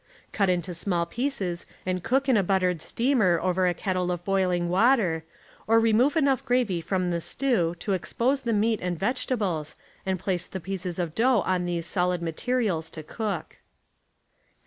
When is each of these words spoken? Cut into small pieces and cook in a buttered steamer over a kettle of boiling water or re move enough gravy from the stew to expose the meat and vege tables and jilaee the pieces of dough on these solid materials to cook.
Cut 0.31 0.49
into 0.49 0.73
small 0.73 1.05
pieces 1.05 1.67
and 1.85 2.01
cook 2.03 2.27
in 2.27 2.35
a 2.35 2.41
buttered 2.41 2.81
steamer 2.81 3.39
over 3.39 3.67
a 3.67 3.73
kettle 3.75 4.09
of 4.11 4.23
boiling 4.25 4.67
water 4.67 5.23
or 5.67 5.79
re 5.79 5.93
move 5.93 6.15
enough 6.15 6.43
gravy 6.43 6.81
from 6.81 7.11
the 7.11 7.21
stew 7.21 7.75
to 7.77 7.93
expose 7.93 8.41
the 8.41 8.51
meat 8.51 8.79
and 8.81 8.97
vege 8.99 9.27
tables 9.27 9.75
and 10.03 10.19
jilaee 10.19 10.49
the 10.49 10.59
pieces 10.59 10.97
of 10.97 11.13
dough 11.13 11.41
on 11.45 11.65
these 11.65 11.85
solid 11.85 12.23
materials 12.23 12.89
to 12.89 13.03
cook. 13.03 13.57